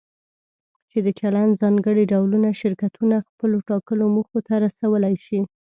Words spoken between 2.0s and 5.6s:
ډولونه شرکتونه خپلو ټاکلو موخو ته رسولی شي.